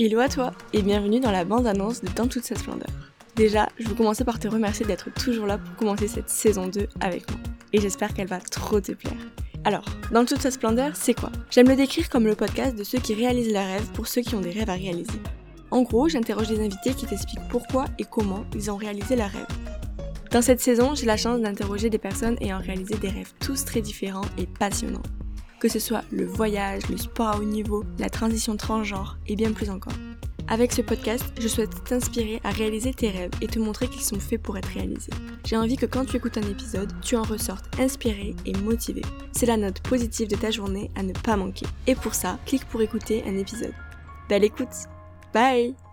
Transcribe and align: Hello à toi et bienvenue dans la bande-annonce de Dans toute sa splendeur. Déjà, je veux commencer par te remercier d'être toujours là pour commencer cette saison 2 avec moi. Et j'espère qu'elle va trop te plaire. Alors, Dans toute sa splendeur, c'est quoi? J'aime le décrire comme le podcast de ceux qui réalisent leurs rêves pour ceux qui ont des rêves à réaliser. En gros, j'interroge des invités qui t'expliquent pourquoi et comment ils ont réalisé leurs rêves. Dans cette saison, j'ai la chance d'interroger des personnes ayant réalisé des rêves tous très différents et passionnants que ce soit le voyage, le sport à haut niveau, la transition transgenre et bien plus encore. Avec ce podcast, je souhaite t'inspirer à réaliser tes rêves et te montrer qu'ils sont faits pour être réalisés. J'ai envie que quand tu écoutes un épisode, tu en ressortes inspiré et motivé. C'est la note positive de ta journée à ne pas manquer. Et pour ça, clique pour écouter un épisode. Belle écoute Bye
Hello 0.00 0.20
à 0.20 0.28
toi 0.28 0.52
et 0.72 0.82
bienvenue 0.82 1.18
dans 1.18 1.32
la 1.32 1.44
bande-annonce 1.44 2.02
de 2.02 2.08
Dans 2.14 2.28
toute 2.28 2.44
sa 2.44 2.54
splendeur. 2.54 2.86
Déjà, 3.34 3.68
je 3.80 3.88
veux 3.88 3.96
commencer 3.96 4.24
par 4.24 4.38
te 4.38 4.46
remercier 4.46 4.86
d'être 4.86 5.12
toujours 5.12 5.44
là 5.44 5.58
pour 5.58 5.74
commencer 5.74 6.06
cette 6.06 6.30
saison 6.30 6.68
2 6.68 6.86
avec 7.00 7.28
moi. 7.28 7.40
Et 7.72 7.80
j'espère 7.80 8.14
qu'elle 8.14 8.28
va 8.28 8.38
trop 8.38 8.80
te 8.80 8.92
plaire. 8.92 9.18
Alors, 9.64 9.84
Dans 10.12 10.24
toute 10.24 10.40
sa 10.40 10.52
splendeur, 10.52 10.94
c'est 10.94 11.14
quoi? 11.14 11.32
J'aime 11.50 11.66
le 11.66 11.74
décrire 11.74 12.08
comme 12.10 12.26
le 12.26 12.36
podcast 12.36 12.78
de 12.78 12.84
ceux 12.84 13.00
qui 13.00 13.12
réalisent 13.12 13.52
leurs 13.52 13.66
rêves 13.66 13.90
pour 13.92 14.06
ceux 14.06 14.20
qui 14.20 14.36
ont 14.36 14.40
des 14.40 14.52
rêves 14.52 14.70
à 14.70 14.74
réaliser. 14.74 15.20
En 15.72 15.82
gros, 15.82 16.08
j'interroge 16.08 16.46
des 16.46 16.60
invités 16.60 16.94
qui 16.94 17.06
t'expliquent 17.06 17.48
pourquoi 17.50 17.86
et 17.98 18.04
comment 18.04 18.44
ils 18.54 18.70
ont 18.70 18.76
réalisé 18.76 19.16
leurs 19.16 19.32
rêves. 19.32 19.58
Dans 20.30 20.42
cette 20.42 20.60
saison, 20.60 20.94
j'ai 20.94 21.06
la 21.06 21.16
chance 21.16 21.40
d'interroger 21.40 21.90
des 21.90 21.98
personnes 21.98 22.36
ayant 22.40 22.60
réalisé 22.60 22.94
des 22.98 23.08
rêves 23.08 23.32
tous 23.40 23.64
très 23.64 23.80
différents 23.80 24.26
et 24.38 24.46
passionnants 24.46 25.02
que 25.60 25.68
ce 25.68 25.78
soit 25.78 26.04
le 26.10 26.24
voyage, 26.24 26.88
le 26.88 26.96
sport 26.96 27.28
à 27.28 27.38
haut 27.38 27.44
niveau, 27.44 27.84
la 27.98 28.10
transition 28.10 28.56
transgenre 28.56 29.18
et 29.26 29.36
bien 29.36 29.52
plus 29.52 29.70
encore. 29.70 29.94
Avec 30.50 30.72
ce 30.72 30.80
podcast, 30.80 31.24
je 31.38 31.46
souhaite 31.46 31.84
t'inspirer 31.84 32.40
à 32.42 32.50
réaliser 32.50 32.94
tes 32.94 33.10
rêves 33.10 33.32
et 33.42 33.48
te 33.48 33.58
montrer 33.58 33.86
qu'ils 33.86 34.02
sont 34.02 34.18
faits 34.18 34.40
pour 34.40 34.56
être 34.56 34.70
réalisés. 34.70 35.12
J'ai 35.44 35.58
envie 35.58 35.76
que 35.76 35.84
quand 35.84 36.06
tu 36.06 36.16
écoutes 36.16 36.38
un 36.38 36.48
épisode, 36.48 36.90
tu 37.02 37.16
en 37.16 37.22
ressortes 37.22 37.66
inspiré 37.78 38.34
et 38.46 38.54
motivé. 38.54 39.02
C'est 39.32 39.46
la 39.46 39.58
note 39.58 39.80
positive 39.80 40.28
de 40.28 40.36
ta 40.36 40.50
journée 40.50 40.90
à 40.96 41.02
ne 41.02 41.12
pas 41.12 41.36
manquer. 41.36 41.66
Et 41.86 41.94
pour 41.94 42.14
ça, 42.14 42.38
clique 42.46 42.64
pour 42.64 42.80
écouter 42.80 43.22
un 43.26 43.36
épisode. 43.36 43.74
Belle 44.28 44.44
écoute 44.44 44.88
Bye 45.34 45.87